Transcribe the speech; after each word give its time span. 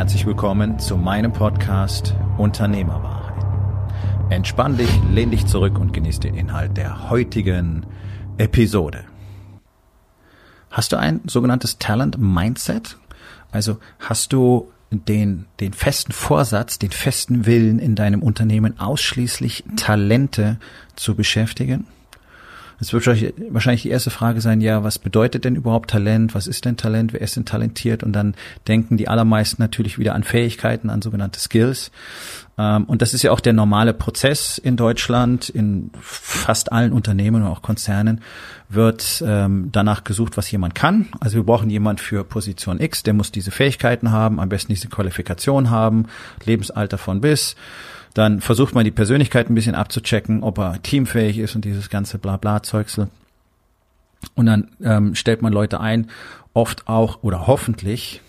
Herzlich 0.00 0.24
willkommen 0.24 0.78
zu 0.78 0.96
meinem 0.96 1.30
Podcast 1.30 2.14
Unternehmerwahrheit. 2.38 3.44
Entspann 4.30 4.78
dich, 4.78 4.88
lehn 5.12 5.30
dich 5.30 5.44
zurück 5.44 5.78
und 5.78 5.92
genieß 5.92 6.20
den 6.20 6.34
Inhalt 6.36 6.78
der 6.78 7.10
heutigen 7.10 7.84
Episode. 8.38 9.04
Hast 10.70 10.92
du 10.92 10.96
ein 10.96 11.20
sogenanntes 11.26 11.76
Talent 11.78 12.16
Mindset? 12.16 12.96
Also 13.52 13.76
hast 13.98 14.32
du 14.32 14.72
den, 14.90 15.44
den 15.60 15.74
festen 15.74 16.12
Vorsatz, 16.12 16.78
den 16.78 16.92
festen 16.92 17.44
Willen 17.44 17.78
in 17.78 17.94
deinem 17.94 18.22
Unternehmen 18.22 18.80
ausschließlich 18.80 19.64
Talente 19.76 20.58
zu 20.96 21.14
beschäftigen? 21.14 21.86
Es 22.80 22.94
wird 22.94 23.06
wahrscheinlich 23.06 23.82
die 23.82 23.90
erste 23.90 24.10
Frage 24.10 24.40
sein, 24.40 24.62
ja, 24.62 24.82
was 24.82 24.98
bedeutet 24.98 25.44
denn 25.44 25.54
überhaupt 25.54 25.90
Talent? 25.90 26.34
Was 26.34 26.46
ist 26.46 26.64
denn 26.64 26.78
Talent? 26.78 27.12
Wer 27.12 27.20
ist 27.20 27.36
denn 27.36 27.44
talentiert? 27.44 28.02
Und 28.02 28.14
dann 28.14 28.34
denken 28.66 28.96
die 28.96 29.06
allermeisten 29.06 29.60
natürlich 29.60 29.98
wieder 29.98 30.14
an 30.14 30.24
Fähigkeiten, 30.24 30.88
an 30.88 31.02
sogenannte 31.02 31.38
Skills. 31.40 31.90
Ähm, 32.56 32.84
und 32.84 33.02
das 33.02 33.12
ist 33.12 33.22
ja 33.22 33.32
auch 33.32 33.40
der 33.40 33.52
normale 33.52 33.92
Prozess 33.92 34.56
in 34.56 34.78
Deutschland, 34.78 35.50
in 35.50 35.90
fast 36.00 36.72
allen 36.72 36.92
Unternehmen 36.92 37.42
und 37.42 37.48
auch 37.48 37.60
Konzernen 37.60 38.22
wird 38.70 39.22
ähm, 39.26 39.68
danach 39.72 40.04
gesucht, 40.04 40.38
was 40.38 40.50
jemand 40.50 40.74
kann. 40.74 41.08
Also 41.20 41.36
wir 41.36 41.44
brauchen 41.44 41.68
jemand 41.68 42.00
für 42.00 42.24
Position 42.24 42.80
X, 42.80 43.02
der 43.02 43.12
muss 43.12 43.30
diese 43.30 43.50
Fähigkeiten 43.50 44.10
haben, 44.10 44.40
am 44.40 44.48
besten 44.48 44.72
diese 44.72 44.88
Qualifikation 44.88 45.68
haben, 45.68 46.06
Lebensalter 46.44 46.96
von 46.96 47.20
bis 47.20 47.56
dann 48.14 48.40
versucht 48.40 48.74
man 48.74 48.84
die 48.84 48.90
Persönlichkeit 48.90 49.48
ein 49.48 49.54
bisschen 49.54 49.74
abzuchecken, 49.74 50.42
ob 50.42 50.58
er 50.58 50.82
teamfähig 50.82 51.38
ist 51.38 51.54
und 51.54 51.64
dieses 51.64 51.90
ganze 51.90 52.18
Blabla-Zeugsel. 52.18 53.08
Und 54.34 54.46
dann 54.46 54.68
ähm, 54.82 55.14
stellt 55.14 55.42
man 55.42 55.52
Leute 55.52 55.80
ein, 55.80 56.10
oft 56.52 56.88
auch 56.88 57.22
oder 57.22 57.46
hoffentlich, 57.46 58.20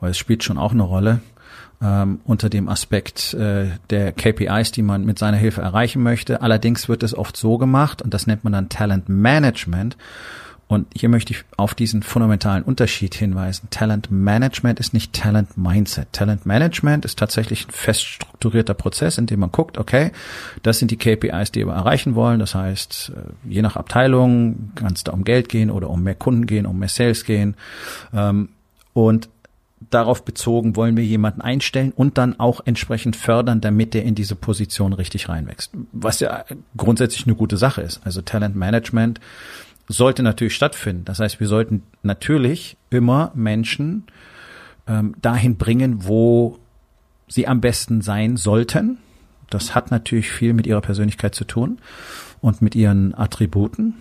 weil 0.00 0.10
es 0.10 0.18
spielt 0.18 0.44
schon 0.44 0.58
auch 0.58 0.72
eine 0.72 0.82
Rolle, 0.82 1.20
ähm, 1.80 2.20
unter 2.24 2.50
dem 2.50 2.68
Aspekt 2.68 3.34
äh, 3.34 3.70
der 3.90 4.12
KPIs, 4.12 4.72
die 4.72 4.82
man 4.82 5.04
mit 5.04 5.18
seiner 5.18 5.36
Hilfe 5.36 5.62
erreichen 5.62 6.02
möchte. 6.02 6.42
Allerdings 6.42 6.88
wird 6.88 7.02
es 7.02 7.16
oft 7.16 7.36
so 7.36 7.58
gemacht, 7.58 8.02
und 8.02 8.12
das 8.14 8.26
nennt 8.26 8.44
man 8.44 8.52
dann 8.52 8.68
Talent 8.68 9.08
Management, 9.08 9.96
und 10.68 10.86
hier 10.94 11.08
möchte 11.08 11.32
ich 11.32 11.44
auf 11.56 11.74
diesen 11.74 12.02
fundamentalen 12.02 12.62
Unterschied 12.62 13.14
hinweisen. 13.14 13.68
Talent 13.70 14.10
Management 14.10 14.78
ist 14.78 14.92
nicht 14.92 15.14
Talent 15.14 15.56
Mindset. 15.56 16.12
Talent 16.12 16.44
Management 16.44 17.06
ist 17.06 17.18
tatsächlich 17.18 17.66
ein 17.66 17.70
fest 17.70 18.04
strukturierter 18.04 18.74
Prozess, 18.74 19.16
in 19.16 19.24
dem 19.24 19.40
man 19.40 19.50
guckt, 19.50 19.78
okay, 19.78 20.12
das 20.62 20.78
sind 20.78 20.90
die 20.90 20.98
KPIs, 20.98 21.52
die 21.52 21.66
wir 21.66 21.72
erreichen 21.72 22.14
wollen. 22.14 22.38
Das 22.38 22.54
heißt, 22.54 23.12
äh, 23.16 23.50
je 23.50 23.62
nach 23.62 23.76
Abteilung 23.76 24.72
kann 24.74 24.92
es 24.92 25.04
da 25.04 25.12
um 25.12 25.24
Geld 25.24 25.48
gehen 25.48 25.70
oder 25.70 25.88
um 25.88 26.02
mehr 26.02 26.14
Kunden 26.14 26.46
gehen, 26.46 26.66
um 26.66 26.78
mehr 26.78 26.90
Sales 26.90 27.24
gehen. 27.24 27.54
Ähm, 28.12 28.50
und 28.92 29.30
darauf 29.90 30.22
bezogen 30.22 30.76
wollen 30.76 30.98
wir 30.98 31.04
jemanden 31.04 31.40
einstellen 31.40 31.92
und 31.96 32.18
dann 32.18 32.38
auch 32.38 32.60
entsprechend 32.66 33.16
fördern, 33.16 33.62
damit 33.62 33.94
er 33.94 34.02
in 34.02 34.14
diese 34.14 34.34
Position 34.34 34.92
richtig 34.92 35.30
reinwächst. 35.30 35.70
Was 35.92 36.20
ja 36.20 36.44
grundsätzlich 36.76 37.26
eine 37.26 37.36
gute 37.36 37.56
Sache 37.56 37.80
ist. 37.80 38.00
Also 38.04 38.20
Talent 38.20 38.54
Management 38.54 39.20
sollte 39.88 40.22
natürlich 40.22 40.54
stattfinden. 40.54 41.04
Das 41.04 41.18
heißt, 41.18 41.40
wir 41.40 41.46
sollten 41.46 41.82
natürlich 42.02 42.76
immer 42.90 43.32
Menschen 43.34 44.04
ähm, 44.86 45.14
dahin 45.20 45.56
bringen, 45.56 46.06
wo 46.06 46.58
sie 47.26 47.46
am 47.48 47.60
besten 47.60 48.02
sein 48.02 48.36
sollten. 48.36 48.98
Das 49.50 49.74
hat 49.74 49.90
natürlich 49.90 50.30
viel 50.30 50.52
mit 50.52 50.66
ihrer 50.66 50.82
Persönlichkeit 50.82 51.34
zu 51.34 51.44
tun 51.44 51.78
und 52.40 52.60
mit 52.62 52.74
ihren 52.74 53.14
Attributen. 53.14 53.94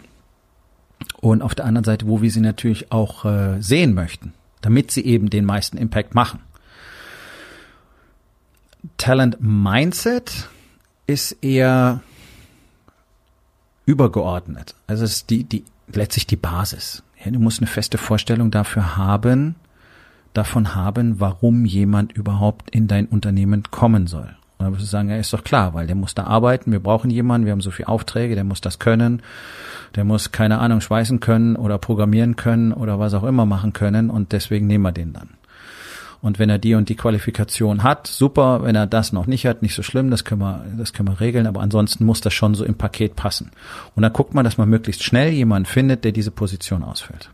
Und 1.22 1.42
auf 1.42 1.56
der 1.56 1.66
anderen 1.66 1.86
Seite, 1.86 2.08
wo 2.08 2.22
wir 2.22 2.32
sie 2.32 2.42
natürlich 2.42 2.92
auch 2.92 3.24
äh, 3.26 3.62
sehen 3.62 3.94
möchten, 3.94 4.34
damit 4.62 4.92
sie 4.92 5.06
eben 5.06 5.30
den 5.30 5.46
meisten 5.46 5.78
Impact 5.78 6.16
machen. 6.16 6.40
Talent 8.98 9.38
Mindset 9.40 10.50
ist 11.06 11.32
eher 11.44 12.02
übergeordnet. 13.86 14.76
Also 14.86 15.06
es 15.06 15.18
ist 15.18 15.30
die, 15.30 15.44
die 15.44 15.64
letztlich 15.92 16.28
die 16.28 16.36
Basis. 16.36 17.04
Ja, 17.24 17.32
du 17.32 17.40
musst 17.40 17.60
eine 17.60 17.68
feste 17.68 17.98
Vorstellung 17.98 18.52
dafür 18.52 18.98
haben, 18.98 19.56
davon 20.34 20.76
haben, 20.76 21.20
warum 21.20 21.66
jemand 21.66 22.14
überhaupt 22.14 22.70
in 22.70 22.88
dein 22.88 23.08
Unternehmen 23.08 23.64
kommen 23.72 24.08
soll. 24.08 24.36
Und 24.58 24.66
dann 24.66 24.74
wirst 24.74 24.84
du 24.84 24.88
sagen, 24.88 25.10
ja, 25.10 25.18
ist 25.18 25.34
doch 25.34 25.44
klar, 25.44 25.74
weil 25.74 25.88
der 25.88 25.96
muss 25.96 26.16
da 26.16 26.24
arbeiten, 26.24 26.72
wir 26.72 26.80
brauchen 26.80 27.12
jemanden, 27.12 27.46
wir 27.46 27.52
haben 27.52 27.62
so 27.62 27.72
viele 27.72 27.90
Aufträge, 27.90 28.36
der 28.36 28.44
muss 28.44 28.62
das 28.62 28.80
können, 28.80 29.22
der 29.96 30.04
muss, 30.04 30.32
keine 30.32 30.60
Ahnung, 30.60 30.82
schweißen 30.82 31.20
können 31.20 31.56
oder 31.56 31.78
programmieren 31.78 32.36
können 32.36 32.74
oder 32.74 33.00
was 33.00 33.14
auch 33.14 33.24
immer 33.24 33.46
machen 33.46 33.74
können 33.74 34.10
und 34.10 34.32
deswegen 34.32 34.68
nehmen 34.68 34.84
wir 34.84 34.92
den 34.92 35.14
dann. 35.14 35.37
Und 36.22 36.40
wenn 36.40 36.50
er 36.50 36.58
die 36.58 36.76
und 36.76 36.90
die 36.90 36.96
Qualifikation 36.96 37.84
hat, 37.84 38.08
super. 38.08 38.64
Wenn 38.64 38.76
er 38.76 38.88
das 38.88 39.14
noch 39.14 39.28
nicht 39.28 39.46
hat, 39.46 39.62
nicht 39.62 39.76
so 39.76 39.84
schlimm. 39.84 40.10
Das 40.10 40.26
können 40.26 40.42
wir, 40.42 40.66
das 40.78 40.94
können 40.94 41.10
wir 41.10 41.20
regeln. 41.20 41.48
Aber 41.48 41.62
ansonsten 41.62 42.06
muss 42.06 42.22
das 42.22 42.34
schon 42.34 42.56
so 42.56 42.66
im 42.66 42.76
Paket 42.76 43.16
passen. 43.16 43.52
Und 43.96 44.04
dann 44.04 44.14
guckt 44.14 44.34
man, 44.34 44.44
dass 44.44 44.58
man 44.58 44.70
möglichst 44.70 45.04
schnell 45.04 45.32
jemanden 45.32 45.66
findet, 45.66 46.04
der 46.04 46.12
diese 46.12 46.32
Position 46.32 46.84
ausfüllt. 46.84 47.30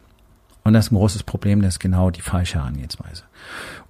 Und 0.63 0.73
das 0.73 0.85
ist 0.85 0.91
ein 0.91 0.95
großes 0.95 1.23
Problem. 1.23 1.61
Das 1.61 1.75
ist 1.75 1.79
genau 1.79 2.09
die 2.09 2.21
falsche 2.21 2.59
Herangehensweise. 2.59 3.23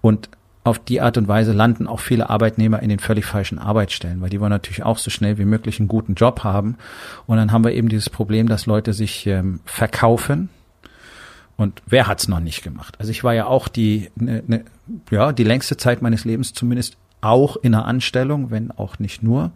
Und 0.01 0.29
auf 0.63 0.79
die 0.79 1.01
Art 1.01 1.17
und 1.17 1.27
Weise 1.27 1.51
landen 1.51 1.87
auch 1.87 1.99
viele 1.99 2.29
Arbeitnehmer 2.29 2.81
in 2.81 2.89
den 2.89 2.99
völlig 2.99 3.25
falschen 3.25 3.59
Arbeitsstellen, 3.59 4.21
weil 4.21 4.29
die 4.29 4.39
wollen 4.39 4.49
natürlich 4.49 4.83
auch 4.83 4.97
so 4.97 5.09
schnell 5.09 5.37
wie 5.37 5.45
möglich 5.45 5.79
einen 5.79 5.89
guten 5.89 6.13
Job 6.13 6.43
haben. 6.43 6.77
Und 7.25 7.37
dann 7.37 7.51
haben 7.51 7.65
wir 7.65 7.73
eben 7.73 7.89
dieses 7.89 8.09
Problem, 8.09 8.47
dass 8.47 8.65
Leute 8.65 8.93
sich 8.93 9.27
ähm, 9.27 9.59
verkaufen, 9.65 10.49
und 11.55 11.81
wer 11.85 12.07
hat's 12.07 12.27
noch 12.27 12.39
nicht 12.39 12.63
gemacht? 12.63 12.95
Also 12.99 13.11
ich 13.11 13.23
war 13.23 13.33
ja 13.33 13.45
auch 13.45 13.67
die, 13.67 14.09
ne, 14.15 14.43
ne, 14.47 14.65
ja, 15.11 15.31
die 15.31 15.43
längste 15.43 15.77
Zeit 15.77 16.01
meines 16.01 16.25
Lebens 16.25 16.53
zumindest 16.53 16.97
auch 17.21 17.55
in 17.57 17.73
einer 17.73 17.85
Anstellung, 17.85 18.51
wenn 18.51 18.71
auch 18.71 18.99
nicht 18.99 19.23
nur. 19.23 19.51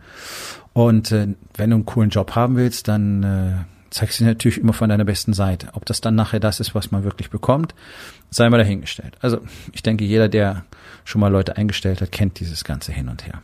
Und 0.74 1.12
äh, 1.12 1.28
wenn 1.56 1.70
du 1.70 1.76
einen 1.76 1.86
coolen 1.86 2.10
Job 2.10 2.36
haben 2.36 2.56
willst, 2.56 2.88
dann 2.88 3.24
äh, 3.24 3.54
zeigst 3.90 4.20
du 4.20 4.26
natürlich 4.26 4.60
immer 4.60 4.74
von 4.74 4.90
deiner 4.90 5.06
besten 5.06 5.34
Seite. 5.34 5.70
Ob 5.74 5.86
das 5.86 6.02
dann 6.02 6.16
nachher 6.16 6.40
das 6.40 6.60
ist, 6.60 6.76
was 6.76 6.92
man 6.92 7.04
wirklich 7.04 7.30
bekommt, 7.30 7.74
sei 8.30 8.50
mal 8.50 8.58
dahingestellt. 8.58 9.18
Also 9.22 9.40
ich 9.74 9.84
denke, 9.84 10.06
jeder, 10.06 10.30
der 10.30 10.66
schon 11.04 11.22
mal 11.22 11.32
Leute 11.32 11.58
eingestellt 11.58 12.02
hat, 12.02 12.12
kennt 12.12 12.40
dieses 12.40 12.64
ganze 12.64 12.92
Hin 12.92 13.10
und 13.10 13.26
Her. 13.26 13.42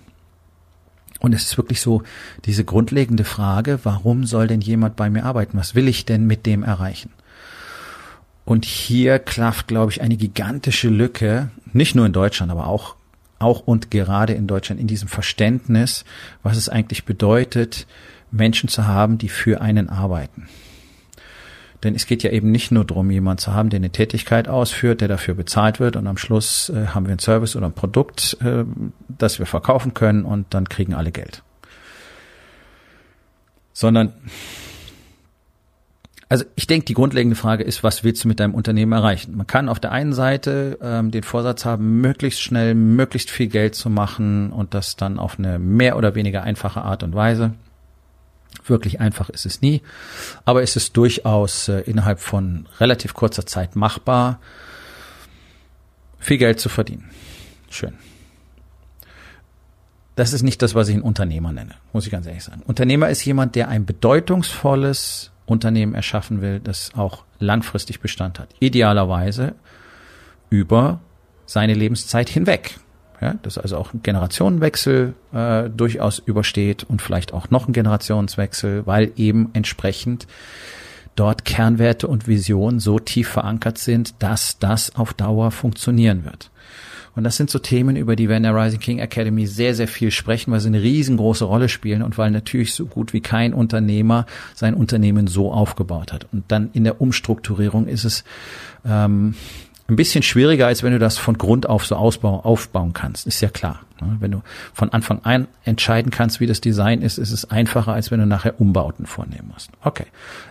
Und 1.19 1.33
es 1.33 1.43
ist 1.43 1.57
wirklich 1.57 1.79
so 1.79 2.03
diese 2.45 2.65
grundlegende 2.65 3.23
Frage, 3.23 3.79
warum 3.83 4.25
soll 4.25 4.47
denn 4.47 4.59
jemand 4.59 4.97
bei 4.97 5.09
mir 5.09 5.23
arbeiten? 5.23 5.57
Was 5.57 5.73
will 5.73 5.87
ich 5.87 6.05
denn 6.05 6.27
mit 6.27 6.45
dem 6.45 6.63
erreichen? 6.63 7.11
Und 8.45 8.65
hier 8.65 9.19
klafft, 9.19 9.67
glaube 9.67 9.91
ich, 9.91 10.01
eine 10.01 10.17
gigantische 10.17 10.89
Lücke, 10.89 11.49
nicht 11.71 11.95
nur 11.95 12.05
in 12.05 12.13
Deutschland, 12.13 12.51
aber 12.51 12.67
auch, 12.67 12.95
auch 13.39 13.61
und 13.61 13.89
gerade 13.89 14.33
in 14.33 14.47
Deutschland 14.47 14.81
in 14.81 14.87
diesem 14.87 15.07
Verständnis, 15.07 16.03
was 16.43 16.57
es 16.57 16.69
eigentlich 16.69 17.05
bedeutet, 17.05 17.87
Menschen 18.31 18.67
zu 18.67 18.87
haben, 18.87 19.17
die 19.17 19.29
für 19.29 19.61
einen 19.61 19.89
arbeiten. 19.89 20.49
Denn 21.83 21.95
es 21.95 22.05
geht 22.05 22.23
ja 22.23 22.31
eben 22.31 22.49
nicht 22.49 22.71
nur 22.71 22.85
darum, 22.85 23.11
jemand 23.11 23.41
zu 23.41 23.53
haben, 23.53 23.69
der 23.69 23.77
eine 23.77 23.89
Tätigkeit 23.89 24.47
ausführt, 24.47 25.01
der 25.01 25.09
dafür 25.09 25.33
bezahlt 25.33 25.79
wird 25.79 25.97
und 25.97 26.07
am 26.07 26.17
Schluss 26.17 26.69
äh, 26.69 26.87
haben 26.87 27.05
wir 27.05 27.13
ein 27.13 27.19
Service 27.19 27.55
oder 27.55 27.65
ein 27.67 27.73
Produkt, 27.73 28.37
äh, 28.41 28.63
das 29.09 29.39
wir 29.39 29.45
verkaufen 29.45 29.93
können 29.93 30.23
und 30.23 30.53
dann 30.53 30.69
kriegen 30.69 30.93
alle 30.93 31.11
Geld. 31.11 31.43
Sondern 33.73 34.13
also 36.33 36.45
ich 36.55 36.65
denke, 36.65 36.85
die 36.85 36.95
grundlegende 36.95 37.35
Frage 37.35 37.63
ist, 37.63 37.83
was 37.83 38.03
willst 38.03 38.23
du 38.23 38.27
mit 38.27 38.39
deinem 38.39 38.55
Unternehmen 38.55 38.91
erreichen? 38.91 39.37
Man 39.37 39.45
kann 39.45 39.69
auf 39.69 39.79
der 39.79 39.91
einen 39.91 40.13
Seite 40.13 40.79
ähm, 40.81 41.11
den 41.11 41.21
Vorsatz 41.21 41.63
haben, 41.63 42.01
möglichst 42.01 42.41
schnell, 42.41 42.73
möglichst 42.73 43.29
viel 43.29 43.45
Geld 43.45 43.75
zu 43.75 43.91
machen 43.91 44.51
und 44.51 44.73
das 44.73 44.95
dann 44.95 45.19
auf 45.19 45.37
eine 45.37 45.59
mehr 45.59 45.95
oder 45.95 46.15
weniger 46.15 46.41
einfache 46.41 46.81
Art 46.81 47.03
und 47.03 47.13
Weise. 47.13 47.53
Wirklich 48.65 48.99
einfach 48.99 49.29
ist 49.29 49.45
es 49.45 49.61
nie, 49.61 49.83
aber 50.43 50.63
es 50.63 50.75
ist 50.75 50.97
durchaus 50.97 51.67
äh, 51.67 51.81
innerhalb 51.81 52.19
von 52.19 52.67
relativ 52.79 53.13
kurzer 53.13 53.45
Zeit 53.45 53.75
machbar, 53.75 54.39
viel 56.17 56.39
Geld 56.39 56.59
zu 56.59 56.67
verdienen. 56.67 57.11
Schön. 57.69 57.93
Das 60.15 60.33
ist 60.33 60.41
nicht 60.41 60.63
das, 60.63 60.73
was 60.73 60.87
ich 60.87 60.95
einen 60.95 61.03
Unternehmer 61.03 61.51
nenne, 61.51 61.75
muss 61.91 62.07
ich 62.07 62.11
ganz 62.11 62.25
ehrlich 62.25 62.43
sagen. 62.43 62.63
Unternehmer 62.65 63.09
ist 63.11 63.23
jemand, 63.23 63.53
der 63.53 63.67
ein 63.67 63.85
bedeutungsvolles 63.85 65.29
Unternehmen 65.53 65.95
erschaffen 65.95 66.41
will, 66.41 66.59
das 66.59 66.91
auch 66.95 67.23
langfristig 67.39 68.01
Bestand 68.01 68.39
hat. 68.39 68.49
Idealerweise 68.59 69.55
über 70.49 70.99
seine 71.45 71.73
Lebenszeit 71.73 72.29
hinweg. 72.29 72.75
ja, 73.21 73.35
dass 73.41 73.57
also 73.57 73.77
auch 73.77 73.93
ein 73.93 74.03
Generationenwechsel 74.03 75.13
äh, 75.33 75.69
durchaus 75.69 76.19
übersteht 76.19 76.83
und 76.83 77.01
vielleicht 77.01 77.33
auch 77.33 77.49
noch 77.49 77.67
ein 77.67 77.73
Generationswechsel, 77.73 78.85
weil 78.85 79.11
eben 79.15 79.49
entsprechend 79.53 80.27
dort 81.15 81.45
Kernwerte 81.45 82.07
und 82.07 82.27
Visionen 82.27 82.79
so 82.79 82.99
tief 82.99 83.29
verankert 83.29 83.77
sind, 83.77 84.15
dass 84.19 84.59
das 84.59 84.95
auf 84.95 85.13
Dauer 85.13 85.51
funktionieren 85.51 86.25
wird. 86.25 86.49
Und 87.15 87.23
das 87.23 87.37
sind 87.37 87.49
so 87.49 87.59
Themen, 87.59 87.95
über 87.95 88.15
die 88.15 88.27
wir 88.27 88.37
in 88.37 88.43
der 88.43 88.55
Rising 88.55 88.79
King 88.79 88.99
Academy 88.99 89.45
sehr, 89.45 89.75
sehr 89.75 89.87
viel 89.87 90.11
sprechen, 90.11 90.51
weil 90.51 90.59
sie 90.59 90.67
eine 90.67 90.81
riesengroße 90.81 91.45
Rolle 91.45 91.69
spielen 91.69 92.01
und 92.01 92.17
weil 92.17 92.31
natürlich 92.31 92.73
so 92.73 92.85
gut 92.85 93.13
wie 93.13 93.21
kein 93.21 93.53
Unternehmer 93.53 94.25
sein 94.55 94.73
Unternehmen 94.73 95.27
so 95.27 95.51
aufgebaut 95.51 96.11
hat. 96.11 96.27
Und 96.31 96.45
dann 96.47 96.69
in 96.73 96.83
der 96.83 97.01
Umstrukturierung 97.01 97.87
ist 97.87 98.03
es 98.03 98.23
ähm, 98.85 99.35
ein 99.87 99.95
bisschen 99.97 100.23
schwieriger, 100.23 100.67
als 100.67 100.81
wenn 100.81 100.93
du 100.93 100.99
das 100.99 101.17
von 101.17 101.37
Grund 101.37 101.67
auf 101.67 101.85
so 101.85 101.95
ausbau, 101.95 102.39
aufbauen 102.39 102.93
kannst. 102.93 103.27
Ist 103.27 103.41
ja 103.41 103.49
klar. 103.49 103.81
Ne? 103.99 104.15
Wenn 104.19 104.31
du 104.31 104.41
von 104.73 104.89
Anfang 104.93 105.19
an 105.23 105.47
entscheiden 105.65 106.09
kannst, 106.09 106.39
wie 106.39 106.47
das 106.47 106.61
Design 106.61 107.01
ist, 107.01 107.17
ist 107.17 107.31
es 107.31 107.49
einfacher, 107.49 107.93
als 107.93 108.09
wenn 108.09 108.19
du 108.19 108.25
nachher 108.25 108.61
Umbauten 108.61 109.05
vornehmen 109.05 109.49
musst. 109.51 109.71
Okay. 109.81 110.05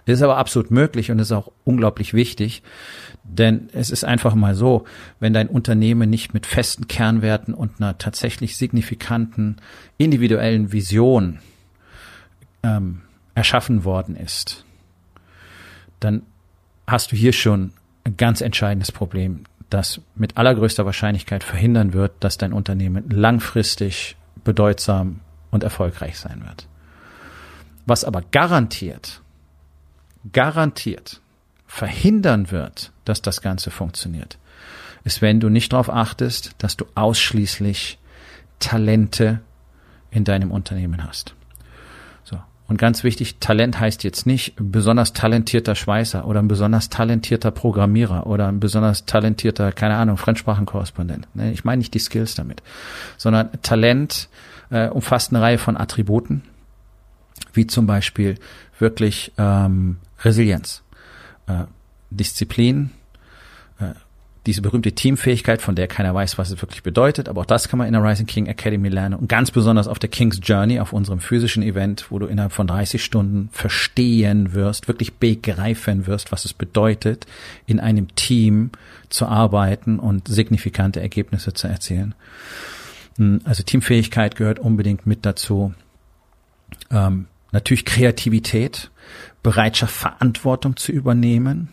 Das 0.04 0.18
ist 0.18 0.22
aber 0.22 0.36
absolut 0.36 0.70
möglich 0.70 1.10
und 1.10 1.18
ist 1.18 1.32
auch 1.32 1.50
unglaublich 1.64 2.12
wichtig, 2.12 2.62
denn 3.24 3.70
es 3.72 3.90
ist 3.90 4.04
einfach 4.04 4.34
mal 4.34 4.54
so, 4.54 4.84
wenn 5.18 5.32
dein 5.32 5.48
Unternehmen 5.48 6.10
nicht 6.10 6.34
mit 6.34 6.44
festen 6.44 6.86
Kernwerten 6.86 7.54
und 7.54 7.80
einer 7.80 7.96
tatsächlich 7.96 8.56
signifikanten 8.56 9.56
individuellen 9.96 10.72
Vision 10.72 11.38
ähm, 12.62 13.02
erschaffen 13.34 13.84
worden 13.84 14.14
ist, 14.14 14.66
dann 16.00 16.22
hast 16.86 17.12
du 17.12 17.16
hier 17.16 17.32
schon 17.32 17.72
ein 18.04 18.16
ganz 18.16 18.40
entscheidendes 18.40 18.92
Problem, 18.92 19.44
das 19.70 20.00
mit 20.14 20.36
allergrößter 20.36 20.84
Wahrscheinlichkeit 20.84 21.44
verhindern 21.44 21.92
wird, 21.92 22.12
dass 22.20 22.38
dein 22.38 22.52
Unternehmen 22.52 23.08
langfristig 23.08 24.16
bedeutsam 24.44 25.20
und 25.50 25.62
erfolgreich 25.62 26.18
sein 26.18 26.44
wird. 26.44 26.66
Was 27.86 28.04
aber 28.04 28.22
garantiert, 28.22 29.22
garantiert 30.32 31.20
verhindern 31.66 32.50
wird, 32.50 32.92
dass 33.04 33.22
das 33.22 33.40
Ganze 33.40 33.70
funktioniert, 33.70 34.38
ist, 35.04 35.22
wenn 35.22 35.40
du 35.40 35.48
nicht 35.48 35.72
darauf 35.72 35.90
achtest, 35.90 36.54
dass 36.58 36.76
du 36.76 36.84
ausschließlich 36.94 37.98
Talente 38.58 39.40
in 40.10 40.24
deinem 40.24 40.50
Unternehmen 40.50 41.02
hast. 41.04 41.34
Und 42.72 42.78
ganz 42.78 43.04
wichtig, 43.04 43.36
Talent 43.38 43.78
heißt 43.78 44.02
jetzt 44.02 44.24
nicht 44.24 44.54
besonders 44.56 45.12
talentierter 45.12 45.74
Schweißer 45.74 46.26
oder 46.26 46.40
ein 46.40 46.48
besonders 46.48 46.88
talentierter 46.88 47.50
Programmierer 47.50 48.26
oder 48.26 48.48
ein 48.48 48.60
besonders 48.60 49.04
talentierter, 49.04 49.72
keine 49.72 49.96
Ahnung, 49.96 50.16
Fremdsprachenkorrespondent. 50.16 51.28
Ne, 51.34 51.52
ich 51.52 51.64
meine 51.64 51.80
nicht 51.80 51.92
die 51.92 51.98
Skills 51.98 52.34
damit, 52.34 52.62
sondern 53.18 53.50
Talent 53.60 54.30
äh, 54.70 54.88
umfasst 54.88 55.34
eine 55.34 55.42
Reihe 55.42 55.58
von 55.58 55.76
Attributen, 55.76 56.44
wie 57.52 57.66
zum 57.66 57.86
Beispiel 57.86 58.38
wirklich 58.78 59.32
ähm, 59.36 59.98
Resilienz, 60.20 60.82
äh, 61.48 61.64
Disziplin, 62.08 62.90
äh, 63.80 63.92
diese 64.46 64.60
berühmte 64.60 64.92
Teamfähigkeit, 64.92 65.62
von 65.62 65.76
der 65.76 65.86
keiner 65.86 66.14
weiß, 66.14 66.36
was 66.36 66.50
es 66.50 66.60
wirklich 66.60 66.82
bedeutet, 66.82 67.28
aber 67.28 67.42
auch 67.42 67.46
das 67.46 67.68
kann 67.68 67.78
man 67.78 67.86
in 67.86 67.92
der 67.92 68.02
Rising 68.02 68.26
King 68.26 68.46
Academy 68.46 68.88
lernen 68.88 69.14
und 69.14 69.28
ganz 69.28 69.52
besonders 69.52 69.86
auf 69.86 70.00
der 70.00 70.10
King's 70.10 70.40
Journey, 70.42 70.80
auf 70.80 70.92
unserem 70.92 71.20
physischen 71.20 71.62
Event, 71.62 72.06
wo 72.10 72.18
du 72.18 72.26
innerhalb 72.26 72.52
von 72.52 72.66
30 72.66 73.04
Stunden 73.04 73.48
verstehen 73.52 74.52
wirst, 74.52 74.88
wirklich 74.88 75.14
begreifen 75.14 76.06
wirst, 76.06 76.32
was 76.32 76.44
es 76.44 76.54
bedeutet, 76.54 77.26
in 77.66 77.78
einem 77.78 78.14
Team 78.16 78.70
zu 79.10 79.26
arbeiten 79.26 80.00
und 80.00 80.26
signifikante 80.26 81.00
Ergebnisse 81.00 81.52
zu 81.52 81.68
erzielen. 81.68 82.14
Hm, 83.18 83.40
also 83.44 83.62
Teamfähigkeit 83.62 84.34
gehört 84.34 84.58
unbedingt 84.58 85.06
mit 85.06 85.24
dazu. 85.24 85.72
Ähm, 86.90 87.26
natürlich 87.52 87.84
Kreativität, 87.84 88.90
Bereitschaft, 89.42 89.94
Verantwortung 89.94 90.76
zu 90.76 90.90
übernehmen, 90.90 91.68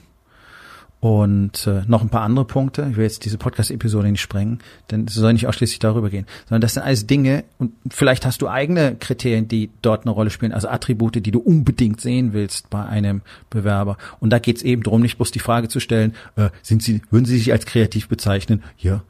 und 0.99 1.65
äh, 1.65 1.83
noch 1.87 2.01
ein 2.01 2.09
paar 2.09 2.23
andere 2.23 2.45
Punkte. 2.45 2.87
Ich 2.91 2.97
will 2.97 3.03
jetzt 3.03 3.23
diese 3.23 3.37
Podcast-Episode 3.37 4.11
nicht 4.11 4.21
sprengen, 4.21 4.59
denn 4.91 5.05
es 5.05 5.13
soll 5.13 5.31
nicht 5.31 5.47
ausschließlich 5.47 5.79
darüber 5.79 6.09
gehen, 6.09 6.25
sondern 6.47 6.61
das 6.61 6.73
sind 6.73 6.83
alles 6.83 7.07
Dinge 7.07 7.45
und 7.57 7.71
vielleicht 7.89 8.25
hast 8.25 8.41
du 8.41 8.49
eigene 8.49 8.95
Kriterien, 8.95 9.47
die 9.47 9.69
dort 9.81 10.03
eine 10.03 10.11
Rolle 10.11 10.29
spielen, 10.29 10.51
also 10.51 10.67
Attribute, 10.67 11.15
die 11.15 11.31
du 11.31 11.39
unbedingt 11.39 12.01
sehen 12.01 12.33
willst 12.33 12.69
bei 12.69 12.85
einem 12.85 13.21
Bewerber. 13.49 13.97
Und 14.19 14.31
da 14.31 14.39
geht 14.39 14.57
es 14.57 14.63
eben 14.63 14.83
darum, 14.83 15.01
nicht 15.01 15.17
bloß 15.17 15.31
die 15.31 15.39
Frage 15.39 15.69
zu 15.69 15.79
stellen, 15.79 16.15
äh, 16.35 16.49
sind 16.61 16.83
sie, 16.83 17.01
würden 17.11 17.25
sie 17.25 17.37
sich 17.37 17.53
als 17.53 17.65
kreativ 17.65 18.09
bezeichnen? 18.09 18.63
Ja. 18.77 19.03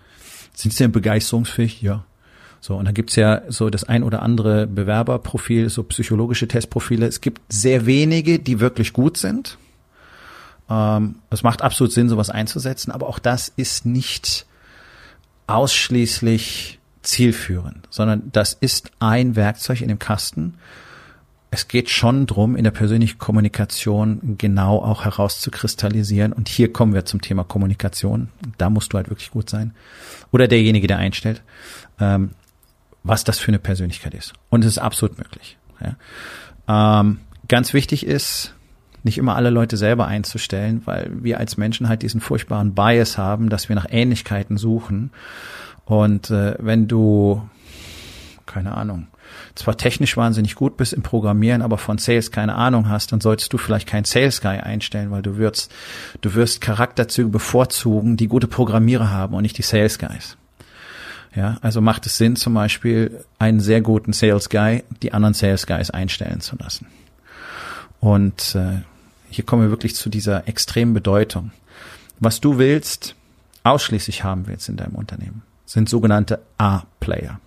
Sind 0.53 0.73
sie 0.73 0.83
denn 0.83 0.91
begeisterungsfähig? 0.91 1.81
Ja. 1.81 2.05
So, 2.61 2.75
und 2.75 2.85
dann 2.85 2.93
gibt's 2.93 3.15
ja 3.15 3.41
so 3.47 3.69
das 3.69 3.85
ein 3.85 4.03
oder 4.03 4.21
andere 4.21 4.67
Bewerberprofil, 4.67 5.69
so 5.69 5.83
psychologische 5.83 6.47
Testprofile. 6.47 7.07
Es 7.07 7.21
gibt 7.21 7.41
sehr 7.47 7.85
wenige, 7.85 8.37
die 8.37 8.59
wirklich 8.59 8.93
gut 8.93 9.17
sind 9.17 9.57
ähm, 10.69 11.15
es 11.29 11.43
macht 11.43 11.61
absolut 11.61 11.91
Sinn, 11.91 12.09
sowas 12.09 12.29
einzusetzen, 12.29 12.91
aber 12.91 13.07
auch 13.07 13.19
das 13.19 13.51
ist 13.55 13.85
nicht 13.85 14.45
ausschließlich 15.47 16.79
zielführend, 17.01 17.87
sondern 17.89 18.31
das 18.31 18.53
ist 18.53 18.91
ein 18.99 19.35
Werkzeug 19.35 19.81
in 19.81 19.87
dem 19.87 19.99
Kasten. 19.99 20.55
Es 21.51 21.67
geht 21.67 21.89
schon 21.89 22.27
drum, 22.27 22.55
in 22.55 22.63
der 22.63 22.71
persönlichen 22.71 23.17
Kommunikation 23.17 24.35
genau 24.37 24.77
auch 24.77 25.05
herauszukristallisieren. 25.05 26.31
Und 26.31 26.47
hier 26.47 26.71
kommen 26.71 26.93
wir 26.93 27.05
zum 27.05 27.21
Thema 27.21 27.43
Kommunikation. 27.43 28.29
Da 28.59 28.69
musst 28.69 28.93
du 28.93 28.97
halt 28.97 29.09
wirklich 29.09 29.31
gut 29.31 29.49
sein. 29.49 29.73
Oder 30.31 30.47
derjenige, 30.47 30.85
der 30.85 30.97
einstellt, 30.97 31.41
ähm, 31.99 32.31
was 33.01 33.23
das 33.23 33.39
für 33.39 33.47
eine 33.47 33.57
Persönlichkeit 33.57 34.13
ist. 34.13 34.33
Und 34.49 34.63
es 34.63 34.73
ist 34.73 34.77
absolut 34.77 35.17
möglich. 35.17 35.57
Ja. 35.81 36.99
Ähm, 37.01 37.21
ganz 37.47 37.73
wichtig 37.73 38.05
ist, 38.05 38.53
nicht 39.03 39.17
immer 39.17 39.35
alle 39.35 39.49
Leute 39.49 39.77
selber 39.77 40.07
einzustellen, 40.07 40.81
weil 40.85 41.09
wir 41.11 41.39
als 41.39 41.57
Menschen 41.57 41.87
halt 41.87 42.01
diesen 42.01 42.21
furchtbaren 42.21 42.73
Bias 42.73 43.17
haben, 43.17 43.49
dass 43.49 43.69
wir 43.69 43.75
nach 43.75 43.87
Ähnlichkeiten 43.89 44.57
suchen. 44.57 45.11
Und 45.85 46.29
äh, 46.29 46.55
wenn 46.59 46.87
du, 46.87 47.41
keine 48.45 48.75
Ahnung, 48.75 49.07
zwar 49.55 49.77
technisch 49.77 50.17
wahnsinnig 50.17 50.55
gut 50.55 50.77
bist 50.77 50.93
im 50.93 51.01
Programmieren, 51.01 51.61
aber 51.61 51.77
von 51.77 51.97
Sales 51.97 52.31
keine 52.31 52.55
Ahnung 52.55 52.89
hast, 52.89 53.11
dann 53.11 53.21
solltest 53.21 53.51
du 53.53 53.57
vielleicht 53.57 53.87
keinen 53.87 54.05
Sales 54.05 54.41
Guy 54.41 54.57
einstellen, 54.57 55.11
weil 55.11 55.21
du 55.21 55.37
wirst, 55.37 55.71
du 56.21 56.33
wirst 56.33 56.61
Charakterzüge 56.61 57.29
bevorzugen, 57.29 58.17
die 58.17 58.27
gute 58.27 58.47
Programmierer 58.47 59.11
haben 59.11 59.33
und 59.33 59.43
nicht 59.43 59.57
die 59.57 59.63
Sales 59.63 59.99
Guys. 59.99 60.37
Ja, 61.35 61.57
also 61.61 61.79
macht 61.79 62.05
es 62.05 62.17
Sinn, 62.17 62.35
zum 62.35 62.55
Beispiel 62.55 63.23
einen 63.37 63.59
sehr 63.59 63.81
guten 63.81 64.13
Sales 64.13 64.49
Guy, 64.49 64.83
die 65.03 65.13
anderen 65.13 65.35
Sales 65.35 65.67
Guys 65.67 65.91
einstellen 65.91 66.41
zu 66.41 66.55
lassen. 66.57 66.87
Und 67.99 68.55
äh, 68.55 68.81
hier 69.29 69.45
kommen 69.45 69.63
wir 69.63 69.69
wirklich 69.69 69.95
zu 69.95 70.09
dieser 70.09 70.47
extremen 70.47 70.93
Bedeutung. 70.93 71.51
Was 72.19 72.41
du 72.41 72.57
willst, 72.57 73.15
ausschließlich 73.63 74.23
haben 74.23 74.47
willst 74.47 74.69
in 74.69 74.77
deinem 74.77 74.95
Unternehmen, 74.95 75.43
sind 75.65 75.89
sogenannte 75.89 76.41
A-Player. 76.57 77.39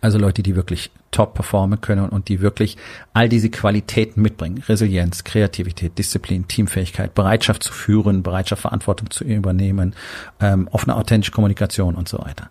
Also 0.00 0.18
Leute, 0.18 0.42
die 0.42 0.56
wirklich 0.56 0.90
top 1.10 1.34
performen 1.34 1.80
können 1.80 2.08
und 2.08 2.28
die 2.28 2.40
wirklich 2.40 2.76
all 3.14 3.28
diese 3.28 3.48
Qualitäten 3.48 4.20
mitbringen. 4.20 4.62
Resilienz, 4.68 5.24
Kreativität, 5.24 5.96
Disziplin, 5.96 6.48
Teamfähigkeit, 6.48 7.14
Bereitschaft 7.14 7.62
zu 7.62 7.72
führen, 7.72 8.22
Bereitschaft, 8.22 8.62
Verantwortung 8.62 9.10
zu 9.10 9.24
übernehmen, 9.24 9.94
ähm, 10.40 10.68
offene, 10.72 10.96
authentische 10.96 11.32
Kommunikation 11.32 11.94
und 11.94 12.08
so 12.08 12.18
weiter. 12.18 12.50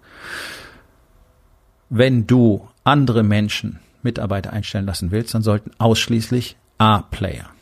Wenn 1.89 2.25
du 2.25 2.67
andere 2.83 3.23
Menschen 3.23 3.79
Mitarbeiter 4.01 4.53
einstellen 4.53 4.85
lassen 4.85 5.11
willst, 5.11 5.33
dann 5.35 5.43
sollten 5.43 5.71
ausschließlich 5.77 6.55
A-Player 6.77 7.54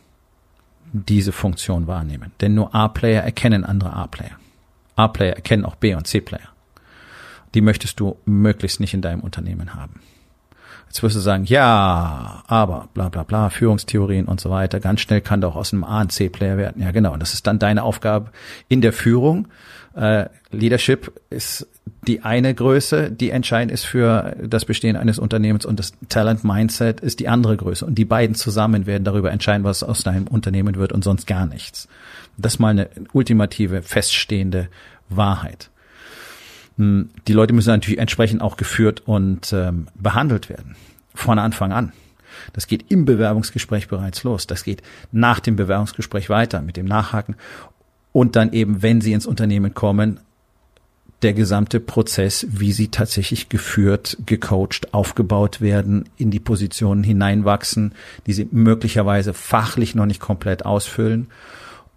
diese 0.94 1.32
Funktion 1.32 1.88
wahrnehmen. 1.88 2.32
Denn 2.40 2.54
nur 2.54 2.74
A-Player 2.74 3.24
erkennen 3.24 3.66
andere 3.66 3.94
A-Player. 3.94 4.38
A-Player 4.96 5.34
erkennen 5.34 5.66
auch 5.66 5.76
B- 5.76 5.96
und 5.96 6.08
C-Player. 6.08 6.50
Die 7.54 7.62
möchtest 7.62 8.00
du 8.00 8.18
möglichst 8.26 8.80
nicht 8.80 8.94
in 8.94 9.02
deinem 9.02 9.22
Unternehmen 9.22 9.74
haben. 9.74 10.00
Jetzt 10.88 11.02
wirst 11.02 11.16
du 11.16 11.20
sagen, 11.20 11.46
ja, 11.46 12.44
aber 12.46 12.88
bla 12.94 13.10
bla 13.10 13.24
bla, 13.24 13.50
Führungstheorien 13.50 14.26
und 14.26 14.40
so 14.40 14.52
weiter. 14.52 14.80
Ganz 14.80 15.02
schnell 15.02 15.22
kann 15.22 15.42
doch 15.42 15.56
aus 15.56 15.74
einem 15.74 15.84
A 15.84 16.02
und 16.02 16.12
C-Player 16.12 16.58
werden. 16.58 16.84
Ja, 16.84 16.92
genau. 16.92 17.14
Und 17.14 17.20
das 17.20 17.34
ist 17.34 17.48
dann 17.48 17.58
deine 17.58 17.82
Aufgabe 17.82 18.30
in 18.68 18.82
der 18.82 18.94
Führung. 18.94 19.48
Äh, 19.96 20.26
Leadership 20.52 21.20
ist 21.32 21.68
die 22.08 22.22
eine 22.22 22.54
Größe, 22.54 23.12
die 23.12 23.30
entscheidend 23.30 23.72
ist 23.72 23.86
für 23.86 24.36
das 24.42 24.66
Bestehen 24.66 24.96
eines 24.96 25.20
Unternehmens 25.20 25.66
und 25.66 25.80
das 25.80 25.94
Talent 26.10 26.44
Mindset 26.44 27.00
ist 27.02 27.20
die 27.20 27.28
andere 27.28 27.58
Größe. 27.58 27.86
Und 27.86 27.96
die 27.96 28.06
beiden 28.06 28.36
zusammen 28.36 28.86
werden 28.86 29.04
darüber 29.04 29.32
entscheiden, 29.32 29.64
was 29.64 29.84
aus 29.84 30.04
deinem 30.04 30.28
Unternehmen 30.28 30.76
wird 30.76 30.92
und 30.92 31.04
sonst 31.04 31.28
gar 31.28 31.46
nichts. 31.46 31.88
Das 32.38 32.56
ist 32.56 32.60
mal 32.60 32.70
eine 32.70 32.90
ultimative, 33.14 33.82
feststehende 33.82 34.68
Wahrheit. 35.10 35.70
Hm, 36.78 37.10
die 37.28 37.34
Leute 37.34 37.54
müssen 37.54 37.70
natürlich 37.70 38.00
entsprechend 38.00 38.42
auch 38.42 38.58
geführt 38.58 39.04
und 39.06 39.54
ähm, 39.54 39.88
behandelt 39.96 40.50
werden. 40.50 40.76
Von 41.14 41.38
Anfang 41.38 41.72
an. 41.72 41.94
Das 42.54 42.68
geht 42.68 42.92
im 42.92 43.06
Bewerbungsgespräch 43.06 43.88
bereits 43.88 44.24
los. 44.24 44.48
Das 44.48 44.64
geht 44.64 44.82
nach 45.12 45.40
dem 45.40 45.56
Bewerbungsgespräch 45.56 46.30
weiter 46.30 46.62
mit 46.62 46.76
dem 46.76 46.86
Nachhaken. 46.86 47.36
Und 48.12 48.36
dann 48.36 48.52
eben, 48.52 48.82
wenn 48.82 49.02
sie 49.02 49.14
ins 49.14 49.28
Unternehmen 49.28 49.74
kommen, 49.74 50.20
der 51.24 51.34
gesamte 51.34 51.80
Prozess, 51.80 52.46
wie 52.50 52.72
sie 52.72 52.90
tatsächlich 52.90 53.50
geführt, 53.50 54.18
gecoacht, 54.26 54.94
aufgebaut 54.94 55.62
werden, 55.62 56.10
in 56.18 56.32
die 56.32 56.40
Positionen 56.40 57.04
hineinwachsen, 57.04 57.94
die 58.28 58.34
sie 58.34 58.48
möglicherweise 58.52 59.34
fachlich 59.34 59.96
noch 59.96 60.06
nicht 60.06 60.20
komplett 60.20 60.66
ausfüllen 60.66 61.28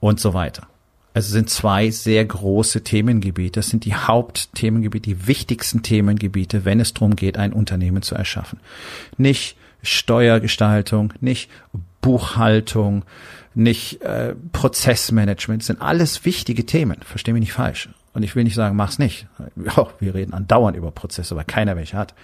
und 0.01 0.21
so 0.21 0.35
weiter. 0.35 0.69
Also 1.15 1.33
sind 1.33 1.49
zwei 1.49 1.91
sehr 1.91 2.25
große 2.25 2.85
Themengebiete. 2.85 3.53
Das 3.53 3.71
sind 3.71 3.87
die 3.87 3.95
Hauptthemengebiete, 3.95 5.11
die 5.11 5.27
wichtigsten 5.27 5.83
Themengebiete, 5.83 6.65
wenn 6.67 6.79
es 6.79 6.93
darum 6.93 7.17
geht, 7.17 7.39
ein 7.39 7.55
Unternehmen 7.55 8.03
zu 8.03 8.15
erschaffen. 8.15 8.61
Nicht 9.17 9.57
Steuergestaltung, 9.83 11.15
nicht 11.21 11.51
Buchhaltung, 12.03 13.05
nicht 13.55 14.03
äh, 14.03 14.35
Prozessmanagement, 14.53 15.63
das 15.63 15.69
sind 15.69 15.81
alles 15.81 16.27
wichtige 16.27 16.67
Themen. 16.67 16.99
Versteh 17.03 17.33
mich 17.33 17.41
nicht 17.41 17.53
falsch. 17.55 17.89
Und 18.17 18.23
ich 18.23 18.35
will 18.35 18.45
nicht 18.45 18.55
sagen, 18.55 18.77
mach's 18.77 18.99
nicht. 18.99 19.27
Wir 20.01 20.15
reden 20.15 20.33
andauernd 20.33 20.75
über 20.75 20.91
Prozesse, 20.91 21.37
weil 21.37 21.45
keiner 21.45 21.77
welche 21.77 21.99
hat. 21.99 22.15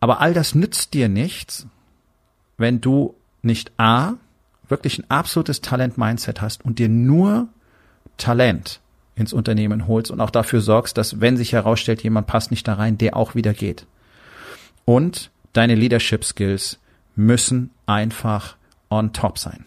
Aber 0.00 0.20
all 0.20 0.34
das 0.34 0.54
nützt 0.54 0.92
dir 0.92 1.08
nichts, 1.08 1.66
wenn 2.58 2.82
du 2.82 3.14
nicht 3.40 3.72
A, 3.78 4.16
wirklich 4.68 4.98
ein 4.98 5.10
absolutes 5.10 5.62
Talent-Mindset 5.62 6.42
hast 6.42 6.62
und 6.62 6.78
dir 6.78 6.90
nur 6.90 7.48
Talent 8.18 8.80
ins 9.14 9.32
Unternehmen 9.32 9.88
holst 9.88 10.10
und 10.10 10.20
auch 10.20 10.28
dafür 10.28 10.60
sorgst, 10.60 10.98
dass, 10.98 11.22
wenn 11.22 11.38
sich 11.38 11.54
herausstellt, 11.54 12.02
jemand 12.02 12.26
passt 12.26 12.50
nicht 12.50 12.68
da 12.68 12.74
rein, 12.74 12.98
der 12.98 13.16
auch 13.16 13.34
wieder 13.34 13.54
geht. 13.54 13.86
Und 14.84 15.30
deine 15.54 15.74
Leadership 15.74 16.22
Skills 16.22 16.78
müssen 17.16 17.70
einfach 17.86 18.56
on 18.90 19.14
top 19.14 19.38
sein. 19.38 19.64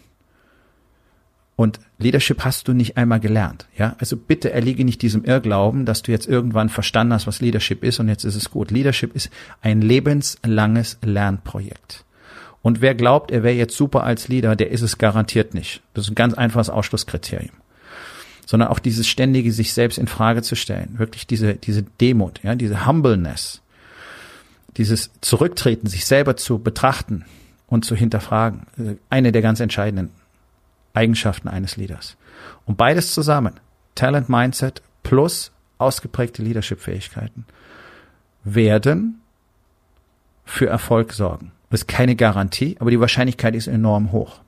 Und 1.56 1.80
Leadership 1.98 2.44
hast 2.44 2.68
du 2.68 2.74
nicht 2.74 2.98
einmal 2.98 3.20
gelernt, 3.20 3.68
ja? 3.78 3.96
Also 4.00 4.18
bitte 4.18 4.52
erliege 4.52 4.84
nicht 4.84 5.02
diesem 5.02 5.26
Irrglauben, 5.26 5.86
dass 5.86 6.02
du 6.02 6.12
jetzt 6.12 6.28
irgendwann 6.28 6.70
verstanden 6.70 7.14
hast, 7.14 7.28
was 7.28 7.42
Leadership 7.42 7.84
ist 7.84 8.00
und 8.00 8.08
jetzt 8.08 8.24
ist 8.24 8.36
es 8.36 8.50
gut. 8.50 8.72
Leadership 8.72 9.16
ist 9.16 9.30
ein 9.62 9.82
lebenslanges 9.82 10.98
Lernprojekt. 11.04 12.06
Und 12.62 12.82
wer 12.82 12.96
glaubt, 12.96 13.32
er 13.32 13.44
wäre 13.44 13.56
jetzt 13.56 13.76
super 13.76 14.04
als 14.04 14.28
Leader, 14.28 14.56
der 14.56 14.72
ist 14.72 14.82
es 14.82 14.98
garantiert 14.98 15.54
nicht. 15.54 15.82
Das 15.94 16.06
ist 16.06 16.12
ein 16.12 16.16
ganz 16.16 16.34
einfaches 16.34 16.70
Ausschlusskriterium. 16.70 17.56
Sondern 18.46 18.70
auch 18.70 18.80
dieses 18.80 19.08
ständige, 19.08 19.52
sich 19.52 19.74
selbst 19.74 19.98
in 19.98 20.08
Frage 20.08 20.42
zu 20.42 20.56
stellen, 20.56 20.98
wirklich 20.98 21.28
diese, 21.28 21.56
diese 21.56 21.84
Demut, 21.84 22.42
ja, 22.44 22.56
diese 22.56 22.86
Humbleness, 22.86 23.62
dieses 24.78 25.12
Zurücktreten, 25.22 25.88
sich 25.88 26.06
selber 26.06 26.38
zu 26.38 26.60
betrachten 26.60 27.26
und 27.68 27.86
zu 27.86 27.96
hinterfragen, 27.96 28.68
äh, 28.78 28.96
eine 29.10 29.32
der 29.32 29.42
ganz 29.42 29.60
entscheidenden 29.60 30.12
Eigenschaften 30.94 31.48
eines 31.48 31.78
Leaders. 31.78 32.18
Und 32.66 32.78
beides 32.78 33.14
zusammen, 33.14 33.60
Talent 33.96 34.30
Mindset 34.30 34.82
plus 35.04 35.52
ausgeprägte 35.78 36.42
Leadership-Fähigkeiten, 36.44 37.46
werden 38.44 39.22
für 40.46 40.68
Erfolg 40.68 41.14
sorgen. 41.14 41.52
Das 41.70 41.82
ist 41.82 41.88
keine 41.88 42.16
Garantie, 42.16 42.76
aber 42.80 42.92
die 42.92 43.00
Wahrscheinlichkeit 43.00 43.56
ist 43.56 43.68
enorm 43.68 44.12
hoch. 44.12 44.42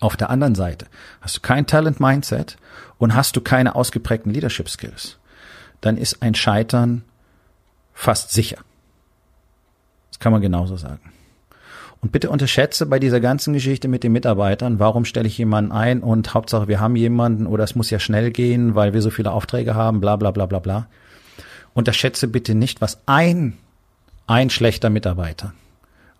Auf 0.00 0.16
der 0.16 0.30
anderen 0.30 0.54
Seite 0.54 0.86
hast 1.20 1.38
du 1.38 1.40
kein 1.40 1.66
Talent 1.66 1.98
Mindset 1.98 2.56
und 2.98 3.14
hast 3.14 3.34
du 3.36 3.40
keine 3.40 3.74
ausgeprägten 3.74 4.32
Leadership 4.32 4.68
Skills, 4.68 5.18
dann 5.80 5.96
ist 5.96 6.22
ein 6.22 6.34
Scheitern 6.34 7.02
fast 7.94 8.30
sicher. 8.30 8.58
Das 10.10 10.18
kann 10.18 10.32
man 10.32 10.42
genauso 10.42 10.76
sagen. 10.76 11.12
Und 12.00 12.12
bitte 12.12 12.30
unterschätze 12.30 12.86
bei 12.86 13.00
dieser 13.00 13.20
ganzen 13.20 13.52
Geschichte 13.52 13.88
mit 13.88 14.04
den 14.04 14.12
Mitarbeitern, 14.12 14.78
warum 14.78 15.04
stelle 15.04 15.26
ich 15.26 15.36
jemanden 15.36 15.72
ein 15.72 16.00
und 16.00 16.32
Hauptsache 16.32 16.68
wir 16.68 16.78
haben 16.78 16.94
jemanden 16.94 17.46
oder 17.46 17.64
es 17.64 17.74
muss 17.74 17.90
ja 17.90 17.98
schnell 17.98 18.30
gehen, 18.30 18.76
weil 18.76 18.92
wir 18.92 19.02
so 19.02 19.10
viele 19.10 19.32
Aufträge 19.32 19.74
haben, 19.74 20.00
bla 20.00 20.14
bla 20.16 20.30
bla 20.30 20.46
bla 20.46 20.60
bla. 20.60 20.86
Unterschätze 21.74 22.28
bitte 22.28 22.54
nicht, 22.54 22.80
was 22.80 23.00
ein, 23.06 23.58
ein 24.28 24.50
schlechter 24.50 24.90
Mitarbeiter 24.90 25.54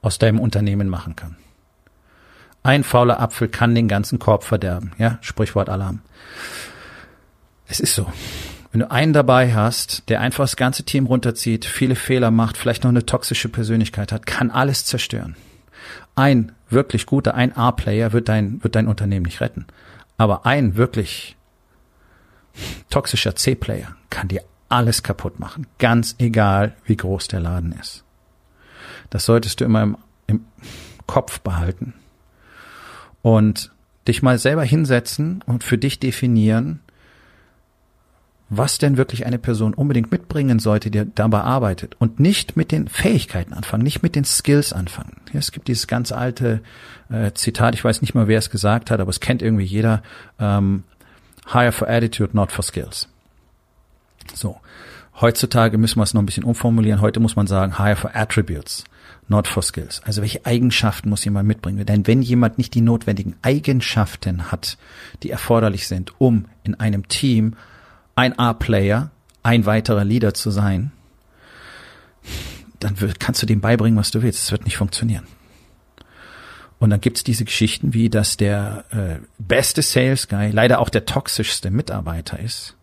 aus 0.02 0.18
deinem 0.18 0.40
Unternehmen 0.40 0.88
machen 0.88 1.14
kann. 1.14 1.36
Ein 2.64 2.82
fauler 2.82 3.20
Apfel 3.20 3.48
kann 3.48 3.74
den 3.74 3.86
ganzen 3.86 4.18
Korb 4.18 4.42
verderben. 4.42 4.92
Ja, 4.98 5.18
Sprichwort 5.20 5.68
Alarm. 5.68 6.00
Es 7.68 7.78
ist 7.78 7.94
so. 7.94 8.12
Wenn 8.72 8.80
du 8.80 8.90
einen 8.90 9.12
dabei 9.12 9.54
hast, 9.54 10.08
der 10.08 10.20
einfach 10.20 10.44
das 10.44 10.56
ganze 10.56 10.82
Team 10.82 11.06
runterzieht, 11.06 11.64
viele 11.64 11.94
Fehler 11.94 12.30
macht, 12.30 12.56
vielleicht 12.56 12.82
noch 12.82 12.90
eine 12.90 13.06
toxische 13.06 13.48
Persönlichkeit 13.48 14.10
hat, 14.10 14.26
kann 14.26 14.50
alles 14.50 14.84
zerstören 14.84 15.36
ein 16.14 16.52
wirklich 16.70 17.06
guter, 17.06 17.34
ein 17.34 17.56
A-Player 17.56 18.12
wird 18.12 18.28
dein, 18.28 18.62
wird 18.62 18.74
dein 18.74 18.88
Unternehmen 18.88 19.26
nicht 19.26 19.40
retten. 19.40 19.66
Aber 20.16 20.46
ein 20.46 20.76
wirklich 20.76 21.36
toxischer 22.90 23.36
C-Player 23.36 23.94
kann 24.10 24.28
dir 24.28 24.42
alles 24.68 25.02
kaputt 25.02 25.38
machen. 25.38 25.66
Ganz 25.78 26.16
egal, 26.18 26.74
wie 26.84 26.96
groß 26.96 27.28
der 27.28 27.40
Laden 27.40 27.72
ist. 27.72 28.04
Das 29.10 29.24
solltest 29.24 29.60
du 29.60 29.64
immer 29.64 29.82
im, 29.82 29.96
im 30.26 30.44
Kopf 31.06 31.40
behalten. 31.40 31.94
Und 33.22 33.72
dich 34.06 34.22
mal 34.22 34.38
selber 34.38 34.64
hinsetzen 34.64 35.42
und 35.46 35.64
für 35.64 35.78
dich 35.78 35.98
definieren, 36.00 36.80
was 38.50 38.78
denn 38.78 38.96
wirklich 38.96 39.26
eine 39.26 39.38
Person 39.38 39.74
unbedingt 39.74 40.10
mitbringen 40.10 40.58
sollte, 40.58 40.90
die 40.90 41.04
dabei 41.14 41.40
arbeitet 41.40 41.96
und 41.98 42.18
nicht 42.18 42.56
mit 42.56 42.72
den 42.72 42.88
Fähigkeiten 42.88 43.52
anfangen, 43.52 43.82
nicht 43.82 44.02
mit 44.02 44.14
den 44.14 44.24
Skills 44.24 44.72
anfangen. 44.72 45.20
Es 45.34 45.52
gibt 45.52 45.68
dieses 45.68 45.86
ganz 45.86 46.12
alte 46.12 46.60
äh, 47.10 47.32
Zitat, 47.32 47.74
ich 47.74 47.84
weiß 47.84 48.00
nicht 48.00 48.14
mal, 48.14 48.26
wer 48.26 48.38
es 48.38 48.48
gesagt 48.48 48.90
hat, 48.90 49.00
aber 49.00 49.10
es 49.10 49.20
kennt 49.20 49.42
irgendwie 49.42 49.64
jeder, 49.64 50.02
ähm, 50.38 50.84
hire 51.52 51.72
for 51.72 51.88
attitude, 51.88 52.34
not 52.34 52.50
for 52.50 52.64
skills. 52.64 53.08
So. 54.34 54.58
Heutzutage 55.20 55.78
müssen 55.78 55.98
wir 55.98 56.04
es 56.04 56.14
noch 56.14 56.22
ein 56.22 56.26
bisschen 56.26 56.44
umformulieren. 56.44 57.00
Heute 57.00 57.18
muss 57.18 57.34
man 57.34 57.48
sagen, 57.48 57.76
hire 57.76 57.96
for 57.96 58.14
attributes, 58.14 58.84
not 59.26 59.48
for 59.48 59.64
skills. 59.64 60.00
Also 60.04 60.22
welche 60.22 60.46
Eigenschaften 60.46 61.08
muss 61.08 61.24
jemand 61.24 61.48
mitbringen? 61.48 61.84
Denn 61.84 62.06
wenn 62.06 62.22
jemand 62.22 62.56
nicht 62.56 62.72
die 62.74 62.80
notwendigen 62.80 63.34
Eigenschaften 63.42 64.52
hat, 64.52 64.78
die 65.24 65.30
erforderlich 65.30 65.88
sind, 65.88 66.12
um 66.18 66.44
in 66.62 66.76
einem 66.76 67.08
Team 67.08 67.54
ein 68.18 68.36
A-Player, 68.36 69.12
ein 69.44 69.64
weiterer 69.64 70.04
Leader 70.04 70.34
zu 70.34 70.50
sein, 70.50 70.90
dann 72.80 72.96
kannst 73.20 73.40
du 73.42 73.46
dem 73.46 73.60
beibringen, 73.60 73.96
was 73.96 74.10
du 74.10 74.22
willst. 74.22 74.42
Es 74.42 74.50
wird 74.50 74.64
nicht 74.64 74.76
funktionieren. 74.76 75.28
Und 76.80 76.90
dann 76.90 77.00
gibt's 77.00 77.22
diese 77.22 77.44
Geschichten 77.44 77.94
wie, 77.94 78.10
dass 78.10 78.36
der 78.36 78.84
äh, 78.90 79.24
beste 79.38 79.82
Sales 79.82 80.26
Guy 80.26 80.50
leider 80.50 80.80
auch 80.80 80.88
der 80.88 81.06
toxischste 81.06 81.70
Mitarbeiter 81.70 82.40
ist 82.40 82.74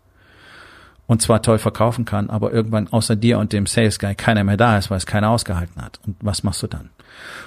und 1.06 1.20
zwar 1.20 1.42
toll 1.42 1.58
verkaufen 1.58 2.06
kann, 2.06 2.30
aber 2.30 2.52
irgendwann 2.52 2.88
außer 2.88 3.14
dir 3.14 3.38
und 3.38 3.52
dem 3.52 3.66
Sales 3.66 3.98
Guy 3.98 4.14
keiner 4.14 4.42
mehr 4.42 4.56
da 4.56 4.78
ist, 4.78 4.90
weil 4.90 4.98
es 4.98 5.06
keiner 5.06 5.30
ausgehalten 5.30 5.82
hat. 5.82 6.00
Und 6.06 6.16
was 6.20 6.44
machst 6.44 6.62
du 6.62 6.66
dann? 6.66 6.88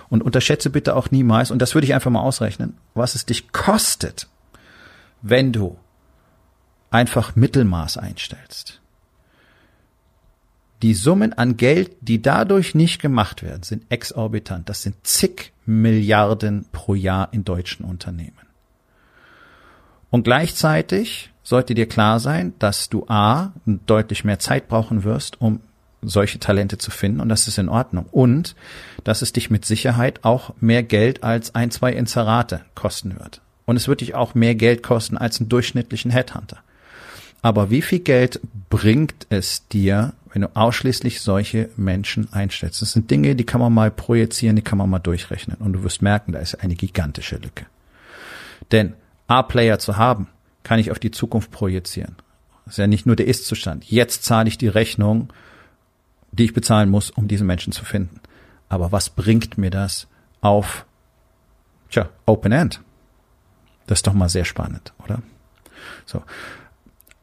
Und 0.10 0.24
unterschätze 0.24 0.70
bitte 0.70 0.96
auch 0.96 1.10
niemals, 1.10 1.50
und 1.50 1.60
das 1.60 1.74
würde 1.74 1.86
ich 1.86 1.94
einfach 1.96 2.12
mal 2.12 2.22
ausrechnen, 2.22 2.78
was 2.94 3.16
es 3.16 3.26
dich 3.26 3.52
kostet, 3.52 4.28
wenn 5.22 5.52
du 5.52 5.78
einfach 6.92 7.36
Mittelmaß 7.36 7.98
einstellst. 7.98 8.82
Die 10.82 10.94
Summen 10.94 11.34
an 11.34 11.58
Geld, 11.58 11.92
die 12.02 12.22
dadurch 12.22 12.74
nicht 12.74 13.02
gemacht 13.02 13.44
werden, 13.44 13.64
sind 13.64 13.84
exorbitant. 13.90 14.70
Das 14.70 14.82
sind 14.82 14.96
zig 15.06 15.52
Milliarden 15.66 16.66
pro 16.72 16.96
Jahr 16.96 17.30
in 17.32 17.44
deutschen 17.44 17.86
Unternehmen. 17.86 18.34
Und 20.10 20.24
gleichzeitig 20.24 21.32
sollte 21.44 21.76
dir 21.76 21.88
klar 21.88 22.20
sein, 22.20 22.54
dass 22.60 22.90
du 22.90 23.06
A, 23.08 23.52
deutlich 23.66 24.24
mehr 24.24 24.40
Zeit 24.40 24.68
brauchen 24.68 25.04
wirst, 25.04 25.42
um 25.42 25.60
solche 26.02 26.40
Talente 26.40 26.78
zu 26.78 26.92
finden 26.92 27.20
und 27.20 27.30
das 27.30 27.48
ist 27.48 27.58
in 27.58 27.70
Ordnung. 27.70 28.06
Und 28.12 28.56
dass 29.04 29.22
es 29.22 29.34
dich 29.34 29.50
mit 29.50 29.66
Sicherheit 29.66 30.24
auch 30.24 30.54
mehr 30.62 30.82
Geld 30.82 31.24
als 31.24 31.56
ein, 31.56 31.72
zwei 31.72 31.92
Inserate 31.92 32.62
kosten 32.74 33.20
wird. 33.20 33.42
Und 33.66 33.76
es 33.76 33.88
wird 33.88 34.02
dich 34.02 34.16
auch 34.16 34.34
mehr 34.34 34.56
Geld 34.56 34.82
kosten 34.82 35.18
als 35.18 35.40
einen 35.40 35.50
durchschnittlichen 35.50 36.10
Headhunter. 36.10 36.58
Aber 37.42 37.70
wie 37.70 37.82
viel 37.82 38.00
Geld 38.00 38.40
bringt 38.70 39.28
es 39.30 39.68
dir, 39.68 40.14
wenn 40.34 40.42
du 40.42 40.56
ausschließlich 40.56 41.22
solche 41.22 41.70
Menschen 41.78 42.32
einstellst? 42.34 42.82
Das 42.82 42.92
sind 42.92 43.10
Dinge, 43.10 43.36
die 43.36 43.46
kann 43.46 43.62
man 43.62 43.74
mal 43.74 43.92
projizieren, 43.92 44.56
die 44.56 44.62
kann 44.62 44.78
man 44.78 44.90
mal 44.90 45.00
durchrechnen. 45.00 45.58
Und 45.58 45.74
du 45.74 45.84
wirst 45.84 46.02
merken, 46.02 46.34
da 46.34 46.40
ist 46.40 46.56
eine 46.56 46.76
gigantische 46.76 47.38
Lücke. 47.38 47.66
Denn 48.72 48.94
A-Player 49.28 49.80
zu 49.80 49.98
haben, 49.98 50.28
kann 50.64 50.80
ich 50.80 50.92
auf 50.92 51.00
die 51.00 51.12
Zukunft 51.12 51.52
projizieren. 51.52 52.16
Das 52.66 52.74
ist 52.74 52.78
ja 52.78 52.88
nicht 52.88 53.06
nur 53.06 53.16
der 53.16 53.28
Ist-Zustand. 53.28 53.86
Jetzt 53.86 54.24
zahle 54.24 54.50
ich 54.50 54.58
die 54.58 54.68
Rechnung, 54.68 55.32
die 56.32 56.46
ich 56.46 56.54
bezahlen 56.54 56.90
muss, 56.90 57.10
um 57.10 57.28
diese 57.28 57.44
Menschen 57.44 57.74
zu 57.74 57.86
finden. 57.86 58.20
Aber 58.68 58.92
was 58.92 59.10
bringt 59.10 59.58
mir 59.58 59.72
das 59.72 60.08
auf, 60.42 60.86
tja, 61.90 62.10
Open 62.26 62.52
End? 62.52 62.82
Das 63.88 64.00
ist 64.00 64.08
doch 64.08 64.14
mal 64.14 64.30
sehr 64.30 64.46
spannend, 64.46 64.94
oder? 65.04 65.24
So. 66.06 66.22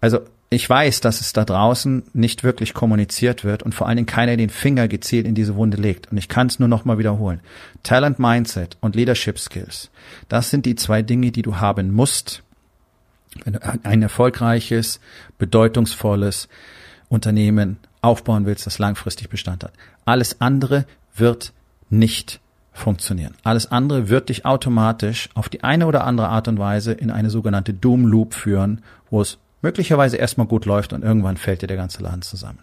Also 0.07 0.21
ich 0.51 0.71
weiß, 0.71 1.01
dass 1.01 1.21
es 1.21 1.33
da 1.33 1.45
draußen 1.45 2.05
nicht 2.13 2.45
wirklich 2.45 2.75
kommuniziert 2.75 3.43
wird 3.43 3.65
und 3.65 3.75
vor 3.75 3.89
allen 3.89 3.97
Dingen 3.97 4.07
keiner 4.07 4.37
den 4.37 4.51
Finger 4.51 4.87
gezielt 4.87 5.27
in 5.27 5.35
diese 5.35 5.57
Wunde 5.57 5.79
legt. 5.79 6.13
Und 6.13 6.17
ich 6.17 6.29
kann 6.29 6.47
es 6.47 6.61
nur 6.61 6.69
noch 6.69 6.85
mal 6.85 6.97
wiederholen. 6.97 7.41
Talent 7.83 8.21
Mindset 8.21 8.77
und 8.81 8.95
Leadership 8.95 9.37
Skills, 9.37 9.91
das 10.29 10.51
sind 10.51 10.65
die 10.65 10.77
zwei 10.77 11.03
Dinge, 11.03 11.33
die 11.33 11.43
du 11.43 11.57
haben 11.57 11.93
musst, 11.93 12.45
wenn 13.43 13.55
du 13.55 13.61
ein 13.83 14.01
erfolgreiches, 14.01 15.01
bedeutungsvolles 15.39 16.49
Unternehmen 17.09 17.79
aufbauen 18.01 18.47
willst, 18.47 18.65
das 18.65 18.79
langfristig 18.79 19.29
Bestand 19.29 19.65
hat. 19.65 19.73
Alles 20.05 20.41
andere 20.41 20.87
wird 21.17 21.53
nicht 21.91 22.39
funktionieren. 22.73 23.35
Alles 23.43 23.73
andere 23.73 24.09
wird 24.09 24.29
dich 24.29 24.45
automatisch 24.45 25.31
auf 25.35 25.49
die 25.49 25.65
eine 25.65 25.89
oder 25.89 26.05
andere 26.05 26.29
Art 26.29 26.47
und 26.47 26.61
Weise 26.61 26.93
in 26.93 27.11
eine 27.11 27.31
sogenannte 27.31 27.75
Doom 27.75 28.07
Loop 28.07 28.35
führen, 28.35 28.85
wo 29.11 29.21
es 29.21 29.39
möglicherweise 29.67 30.17
erstmal 30.17 30.47
gut 30.47 30.65
läuft 30.65 30.93
und 30.93 31.03
irgendwann 31.03 31.37
fällt 31.37 31.63
dir 31.63 31.67
der 31.67 31.77
ganze 31.77 32.01
Laden 32.01 32.23
zusammen. 32.23 32.61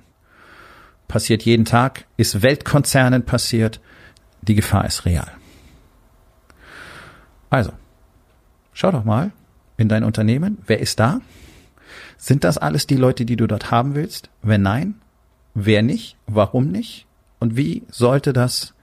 Passiert 1.09 1.43
jeden 1.43 1.65
Tag, 1.65 2.05
ist 2.15 2.41
Weltkonzernen 2.41 3.25
passiert, 3.25 3.81
die 4.41 4.55
Gefahr 4.55 4.85
ist 4.85 5.03
real. 5.03 5.29
Also, 7.49 7.73
schau 8.71 8.89
doch 8.91 9.03
mal 9.03 9.33
in 9.75 9.89
dein 9.89 10.05
Unternehmen, 10.05 10.59
wer 10.65 10.79
ist 10.79 10.97
da? 11.01 11.19
Sind 12.17 12.45
das 12.45 12.57
alles 12.57 12.87
die 12.87 12.95
Leute, 12.95 13.25
die 13.25 13.35
du 13.35 13.47
dort 13.47 13.69
haben 13.69 13.95
willst? 13.95 14.29
Wenn 14.41 14.61
nein, 14.61 14.95
wer 15.53 15.83
nicht? 15.83 16.15
Warum 16.25 16.71
nicht? 16.71 17.05
Und 17.39 17.57
wie 17.57 17.83
sollte 17.89 18.31
das 18.31 18.73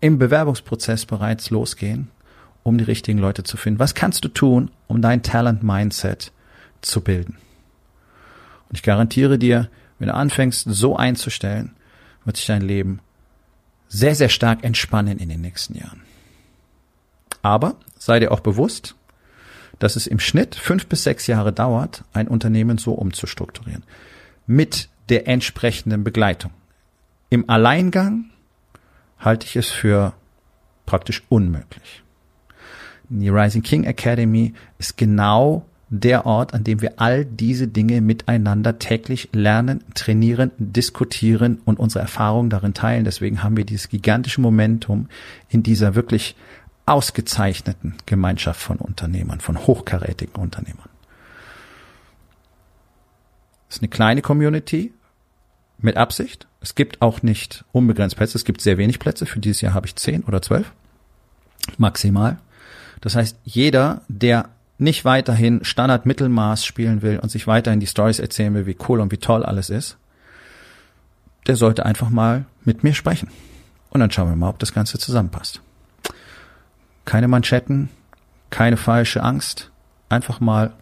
im 0.00 0.18
Bewerbungsprozess 0.18 1.06
bereits 1.06 1.48
losgehen, 1.48 2.10
um 2.64 2.76
die 2.76 2.84
richtigen 2.84 3.18
Leute 3.18 3.44
zu 3.44 3.56
finden? 3.56 3.80
Was 3.80 3.94
kannst 3.94 4.26
du 4.26 4.28
tun, 4.28 4.70
um 4.88 5.00
dein 5.00 5.22
Talent-Mindset 5.22 6.33
zu 6.84 7.00
bilden? 7.00 7.38
Und 8.68 8.76
ich 8.78 8.82
garantiere 8.82 9.38
dir, 9.38 9.68
wenn 9.98 10.08
du 10.08 10.14
anfängst, 10.14 10.66
so 10.68 10.96
einzustellen, 10.96 11.74
wird 12.24 12.36
sich 12.36 12.46
dein 12.46 12.62
Leben 12.62 13.00
sehr, 13.88 14.14
sehr 14.14 14.28
stark 14.28 14.64
entspannen 14.64 15.18
in 15.18 15.28
den 15.28 15.40
nächsten 15.40 15.76
Jahren. 15.76 16.02
Aber 17.42 17.76
sei 17.98 18.18
dir 18.20 18.32
auch 18.32 18.40
bewusst, 18.40 18.96
dass 19.78 19.96
es 19.96 20.06
im 20.06 20.18
Schnitt 20.18 20.54
fünf 20.54 20.86
bis 20.86 21.04
sechs 21.04 21.26
Jahre 21.26 21.52
dauert, 21.52 22.04
ein 22.12 22.28
Unternehmen 22.28 22.78
so 22.78 22.92
umzustrukturieren. 22.94 23.84
Mit 24.46 24.88
der 25.08 25.28
entsprechenden 25.28 26.04
Begleitung. 26.04 26.52
Im 27.30 27.48
Alleingang 27.50 28.30
halte 29.18 29.46
ich 29.46 29.56
es 29.56 29.70
für 29.70 30.14
praktisch 30.86 31.22
unmöglich. 31.28 32.02
Die 33.08 33.28
Rising 33.28 33.62
King 33.62 33.84
Academy 33.84 34.54
ist 34.78 34.96
genau 34.96 35.66
der 36.00 36.26
Ort, 36.26 36.54
an 36.54 36.64
dem 36.64 36.80
wir 36.80 37.00
all 37.00 37.24
diese 37.24 37.68
Dinge 37.68 38.00
miteinander 38.00 38.78
täglich 38.78 39.28
lernen, 39.32 39.82
trainieren, 39.94 40.50
diskutieren 40.58 41.60
und 41.64 41.78
unsere 41.78 42.02
Erfahrungen 42.02 42.50
darin 42.50 42.74
teilen. 42.74 43.04
Deswegen 43.04 43.42
haben 43.42 43.56
wir 43.56 43.64
dieses 43.64 43.88
gigantische 43.88 44.40
Momentum 44.40 45.08
in 45.48 45.62
dieser 45.62 45.94
wirklich 45.94 46.36
ausgezeichneten 46.86 47.94
Gemeinschaft 48.06 48.60
von 48.60 48.78
Unternehmern, 48.78 49.40
von 49.40 49.58
hochkarätigen 49.58 50.36
Unternehmern. 50.36 50.88
Es 53.68 53.76
ist 53.76 53.82
eine 53.82 53.88
kleine 53.88 54.22
Community 54.22 54.92
mit 55.78 55.96
Absicht, 55.96 56.46
es 56.64 56.74
gibt 56.74 57.02
auch 57.02 57.20
nicht 57.20 57.62
unbegrenzt 57.72 58.16
Plätze. 58.16 58.38
Es 58.38 58.46
gibt 58.46 58.62
sehr 58.62 58.78
wenig 58.78 58.98
Plätze. 58.98 59.26
Für 59.26 59.38
dieses 59.38 59.60
Jahr 59.60 59.74
habe 59.74 59.86
ich 59.86 59.96
zehn 59.96 60.24
oder 60.24 60.40
zwölf. 60.40 60.72
Maximal. 61.76 62.38
Das 63.02 63.16
heißt, 63.16 63.36
jeder, 63.44 64.00
der 64.08 64.48
nicht 64.78 65.04
weiterhin 65.04 65.64
Standard-Mittelmaß 65.64 66.64
spielen 66.64 67.02
will 67.02 67.18
und 67.18 67.28
sich 67.28 67.46
weiterhin 67.46 67.80
die 67.80 67.86
Stories 67.86 68.18
erzählen 68.18 68.54
will, 68.54 68.66
wie 68.66 68.76
cool 68.88 69.00
und 69.00 69.12
wie 69.12 69.18
toll 69.18 69.44
alles 69.44 69.70
ist, 69.70 69.96
der 71.46 71.56
sollte 71.56 71.86
einfach 71.86 72.10
mal 72.10 72.44
mit 72.64 72.82
mir 72.82 72.94
sprechen. 72.94 73.28
Und 73.90 74.00
dann 74.00 74.10
schauen 74.10 74.28
wir 74.28 74.36
mal, 74.36 74.48
ob 74.48 74.58
das 74.58 74.72
Ganze 74.72 74.98
zusammenpasst. 74.98 75.60
Keine 77.04 77.28
Manschetten, 77.28 77.90
keine 78.50 78.76
falsche 78.76 79.22
Angst. 79.22 79.70
Einfach 80.08 80.40
mal 80.40 80.72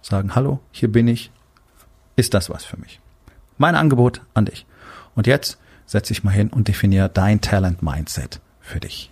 sagen, 0.00 0.34
hallo, 0.34 0.60
hier 0.72 0.90
bin 0.90 1.06
ich. 1.08 1.30
Ist 2.16 2.34
das 2.34 2.50
was 2.50 2.64
für 2.64 2.78
mich? 2.78 3.00
Mein 3.58 3.76
Angebot 3.76 4.22
an 4.34 4.46
dich. 4.46 4.66
Und 5.14 5.26
jetzt 5.26 5.58
setz 5.86 6.08
dich 6.08 6.24
mal 6.24 6.32
hin 6.32 6.48
und 6.48 6.68
definiere 6.68 7.08
dein 7.08 7.40
Talent 7.40 7.82
Mindset 7.82 8.40
für 8.60 8.80
dich. 8.80 9.11